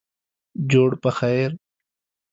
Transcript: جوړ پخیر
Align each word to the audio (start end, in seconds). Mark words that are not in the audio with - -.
جوړ 0.71 0.91
پخیر 1.03 1.51